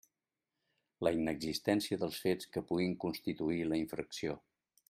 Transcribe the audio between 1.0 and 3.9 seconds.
La inexistència dels fets que puguin constituir la